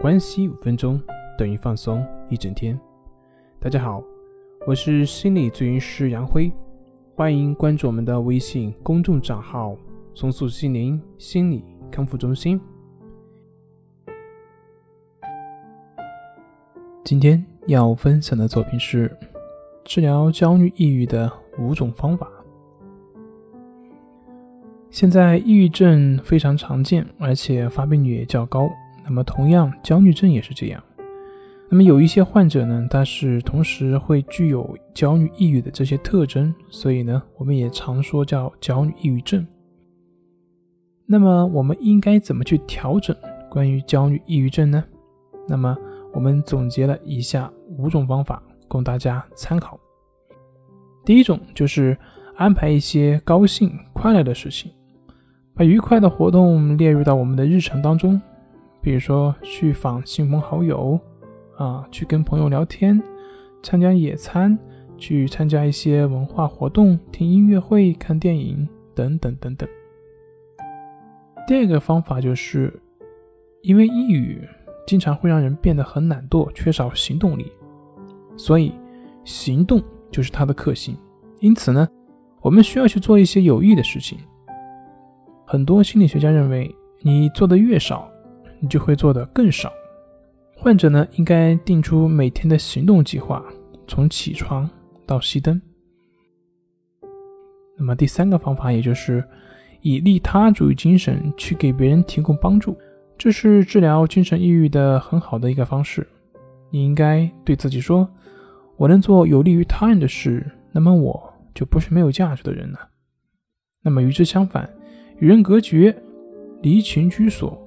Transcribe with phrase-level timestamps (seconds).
[0.00, 0.98] 关系五分钟
[1.36, 2.80] 等于放松一整天。
[3.58, 4.02] 大家好，
[4.66, 6.50] 我是心理咨询师杨辉，
[7.14, 9.76] 欢迎关注我们的微信公众账号
[10.16, 12.58] “松塑心灵心理康复中心”。
[17.04, 19.14] 今天要分享的作品是
[19.84, 22.26] 治疗焦虑抑郁的五种方法。
[24.88, 28.66] 现在抑郁症非常常见，而且发病率也较高。
[29.10, 30.80] 那么，同样，焦虑症也是这样。
[31.68, 39.44] 那么，有一些患者呢，他是同时会具有焦虑、抑郁的这些特征，所以呢，我们也常说叫焦虑抑郁症。
[41.06, 43.16] 那么，我们应该怎么去调整
[43.50, 44.84] 关于焦虑抑郁症呢？
[45.48, 45.76] 那么，
[46.14, 49.76] 我们总结了以下五种方法供大家参考。
[51.04, 51.98] 第一种就是
[52.36, 54.70] 安排一些高兴、快乐的事情，
[55.52, 58.22] 把愉快的活动列入到我们的日程当中。
[58.82, 60.98] 比如说去访亲朋好友，
[61.56, 63.00] 啊，去跟朋友聊天，
[63.62, 64.58] 参加野餐，
[64.96, 69.68] 去参加一些文化活动，听音乐会、看电影等等等等。
[71.46, 72.72] 第二个方法就是，
[73.62, 74.40] 因为抑郁
[74.86, 77.52] 经常会让人变得很懒惰，缺少行动力，
[78.36, 78.72] 所以
[79.24, 80.96] 行动就是它的克星。
[81.40, 81.86] 因此呢，
[82.40, 84.18] 我们需要去做一些有益的事情。
[85.46, 88.09] 很多心理学家认为，你做的越少。
[88.60, 89.72] 你就会做得更少。
[90.54, 93.42] 患者呢，应该定出每天的行动计划，
[93.88, 94.68] 从起床
[95.06, 95.60] 到熄灯。
[97.76, 99.24] 那么第三个方法，也就是
[99.80, 102.76] 以利他主义精神去给别人提供帮助，
[103.16, 106.06] 这是治疗精神抑郁的很好的一个方式。
[106.70, 108.06] 你应该对自己说
[108.76, 112.78] ：“我能做有利于他人的事，那么我就不是没有价值的人了。”
[113.82, 114.68] 那么与之相反，
[115.18, 115.96] 与人隔绝，
[116.60, 117.59] 离群居所。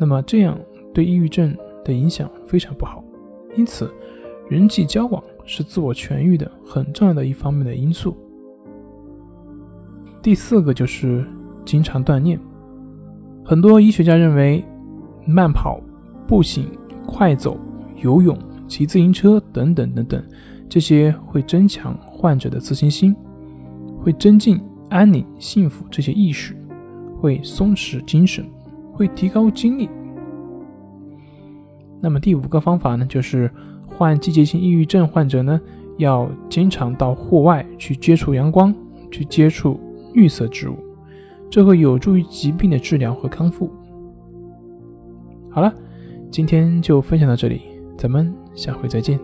[0.00, 0.58] 那么这样
[0.94, 3.04] 对抑郁症的影响非常不好，
[3.54, 3.92] 因此
[4.48, 8.16] 人际交往是自我痊愈的很重要的一方面的因素。
[10.22, 11.22] 第四个就是
[11.66, 12.40] 经常锻炼，
[13.44, 14.64] 很多医学家认为，
[15.26, 15.78] 慢跑、
[16.26, 16.66] 步行、
[17.06, 17.58] 快走、
[18.02, 20.24] 游泳、骑自行车等等等等，
[20.66, 23.14] 这些会增强患者的自信心，
[24.00, 24.58] 会增进
[24.88, 26.56] 安宁、幸福这些意识，
[27.20, 28.42] 会松弛精神。
[29.00, 29.88] 会提高精力。
[32.02, 33.50] 那么第五个方法呢，就是
[33.86, 35.58] 患季节性抑郁症患者呢，
[35.96, 38.74] 要经常到户外去接触阳光，
[39.10, 39.78] 去接触
[40.12, 40.74] 绿色植物，
[41.48, 43.70] 这会有助于疾病的治疗和康复。
[45.50, 45.74] 好了，
[46.30, 47.62] 今天就分享到这里，
[47.96, 49.20] 咱们下回再见。